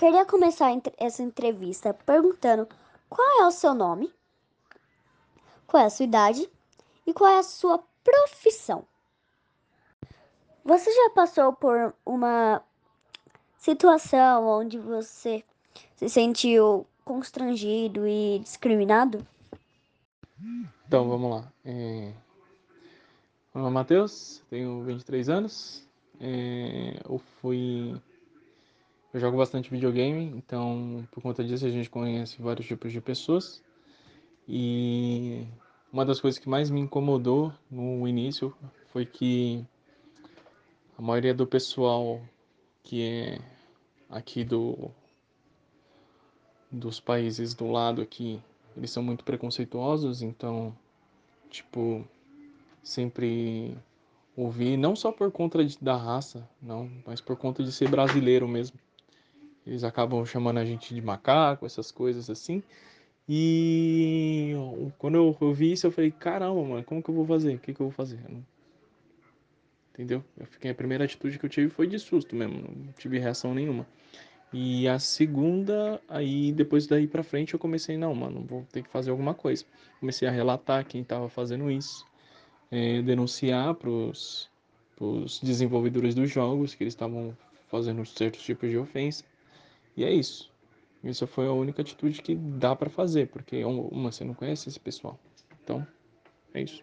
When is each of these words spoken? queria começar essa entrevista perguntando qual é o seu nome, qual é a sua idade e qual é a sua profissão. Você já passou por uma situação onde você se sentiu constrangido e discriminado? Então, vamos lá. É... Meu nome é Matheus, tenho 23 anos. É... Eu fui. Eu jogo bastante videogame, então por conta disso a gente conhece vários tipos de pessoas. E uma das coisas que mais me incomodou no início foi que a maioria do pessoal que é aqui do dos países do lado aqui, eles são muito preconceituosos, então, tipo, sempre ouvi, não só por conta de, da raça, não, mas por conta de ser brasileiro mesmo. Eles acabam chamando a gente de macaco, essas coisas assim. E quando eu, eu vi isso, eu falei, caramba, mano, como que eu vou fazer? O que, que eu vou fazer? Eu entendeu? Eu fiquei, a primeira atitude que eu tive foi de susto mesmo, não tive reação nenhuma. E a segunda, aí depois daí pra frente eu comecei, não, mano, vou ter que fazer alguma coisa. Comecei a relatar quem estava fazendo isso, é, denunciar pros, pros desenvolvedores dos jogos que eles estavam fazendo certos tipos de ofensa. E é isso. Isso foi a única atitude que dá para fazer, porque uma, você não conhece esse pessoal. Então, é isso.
queria 0.00 0.24
começar 0.24 0.70
essa 0.96 1.22
entrevista 1.22 1.92
perguntando 1.92 2.66
qual 3.10 3.42
é 3.42 3.46
o 3.46 3.50
seu 3.50 3.74
nome, 3.74 4.10
qual 5.66 5.82
é 5.82 5.86
a 5.86 5.90
sua 5.90 6.06
idade 6.06 6.50
e 7.06 7.12
qual 7.12 7.28
é 7.28 7.38
a 7.38 7.42
sua 7.42 7.84
profissão. 8.02 8.82
Você 10.64 10.90
já 10.90 11.10
passou 11.10 11.52
por 11.52 11.94
uma 12.06 12.62
situação 13.58 14.46
onde 14.48 14.78
você 14.78 15.44
se 15.96 16.08
sentiu 16.08 16.86
constrangido 17.04 18.08
e 18.08 18.38
discriminado? 18.38 19.26
Então, 20.86 21.10
vamos 21.10 21.30
lá. 21.30 21.52
É... 21.62 22.14
Meu 23.54 23.64
nome 23.64 23.68
é 23.68 23.70
Matheus, 23.70 24.42
tenho 24.48 24.82
23 24.82 25.28
anos. 25.28 25.86
É... 26.18 27.02
Eu 27.06 27.18
fui. 27.18 28.00
Eu 29.12 29.18
jogo 29.18 29.36
bastante 29.36 29.70
videogame, 29.70 30.26
então 30.36 31.04
por 31.10 31.20
conta 31.20 31.42
disso 31.42 31.66
a 31.66 31.70
gente 31.70 31.90
conhece 31.90 32.40
vários 32.40 32.66
tipos 32.66 32.92
de 32.92 33.00
pessoas. 33.00 33.60
E 34.48 35.46
uma 35.92 36.04
das 36.04 36.20
coisas 36.20 36.38
que 36.38 36.48
mais 36.48 36.70
me 36.70 36.80
incomodou 36.80 37.52
no 37.68 38.06
início 38.06 38.54
foi 38.92 39.04
que 39.04 39.66
a 40.96 41.02
maioria 41.02 41.34
do 41.34 41.44
pessoal 41.44 42.22
que 42.84 43.02
é 43.02 43.38
aqui 44.08 44.44
do 44.44 44.90
dos 46.70 47.00
países 47.00 47.52
do 47.52 47.68
lado 47.68 48.00
aqui, 48.00 48.40
eles 48.76 48.92
são 48.92 49.02
muito 49.02 49.24
preconceituosos, 49.24 50.22
então, 50.22 50.72
tipo, 51.50 52.06
sempre 52.80 53.76
ouvi, 54.36 54.76
não 54.76 54.94
só 54.94 55.10
por 55.10 55.32
conta 55.32 55.64
de, 55.64 55.76
da 55.82 55.96
raça, 55.96 56.48
não, 56.62 56.88
mas 57.04 57.20
por 57.20 57.36
conta 57.36 57.64
de 57.64 57.72
ser 57.72 57.88
brasileiro 57.88 58.46
mesmo. 58.46 58.78
Eles 59.70 59.84
acabam 59.84 60.26
chamando 60.26 60.58
a 60.58 60.64
gente 60.64 60.92
de 60.92 61.00
macaco, 61.00 61.64
essas 61.64 61.92
coisas 61.92 62.28
assim. 62.28 62.60
E 63.28 64.52
quando 64.98 65.14
eu, 65.14 65.36
eu 65.40 65.54
vi 65.54 65.72
isso, 65.72 65.86
eu 65.86 65.92
falei, 65.92 66.10
caramba, 66.10 66.60
mano, 66.64 66.84
como 66.84 67.00
que 67.00 67.08
eu 67.08 67.14
vou 67.14 67.24
fazer? 67.24 67.54
O 67.54 67.58
que, 67.60 67.72
que 67.72 67.80
eu 67.80 67.86
vou 67.86 67.92
fazer? 67.92 68.18
Eu 68.28 68.42
entendeu? 69.94 70.24
Eu 70.36 70.46
fiquei, 70.46 70.72
a 70.72 70.74
primeira 70.74 71.04
atitude 71.04 71.38
que 71.38 71.44
eu 71.44 71.48
tive 71.48 71.68
foi 71.68 71.86
de 71.86 72.00
susto 72.00 72.34
mesmo, 72.34 72.56
não 72.56 72.92
tive 72.94 73.18
reação 73.20 73.54
nenhuma. 73.54 73.86
E 74.52 74.88
a 74.88 74.98
segunda, 74.98 76.00
aí 76.08 76.50
depois 76.50 76.88
daí 76.88 77.06
pra 77.06 77.22
frente 77.22 77.54
eu 77.54 77.60
comecei, 77.60 77.96
não, 77.96 78.12
mano, 78.12 78.44
vou 78.44 78.66
ter 78.72 78.82
que 78.82 78.88
fazer 78.88 79.12
alguma 79.12 79.34
coisa. 79.34 79.64
Comecei 80.00 80.26
a 80.26 80.32
relatar 80.32 80.84
quem 80.84 81.02
estava 81.02 81.28
fazendo 81.28 81.70
isso, 81.70 82.04
é, 82.72 83.00
denunciar 83.02 83.74
pros, 83.74 84.50
pros 84.96 85.38
desenvolvedores 85.40 86.16
dos 86.16 86.28
jogos 86.28 86.74
que 86.74 86.82
eles 86.82 86.94
estavam 86.94 87.36
fazendo 87.68 88.04
certos 88.04 88.42
tipos 88.42 88.68
de 88.68 88.76
ofensa. 88.76 89.24
E 90.00 90.04
é 90.04 90.10
isso. 90.10 90.50
Isso 91.04 91.26
foi 91.26 91.46
a 91.46 91.52
única 91.52 91.82
atitude 91.82 92.22
que 92.22 92.34
dá 92.34 92.74
para 92.74 92.88
fazer, 92.88 93.28
porque 93.28 93.62
uma, 93.62 94.10
você 94.10 94.24
não 94.24 94.32
conhece 94.32 94.66
esse 94.66 94.80
pessoal. 94.80 95.20
Então, 95.62 95.86
é 96.54 96.62
isso. 96.62 96.82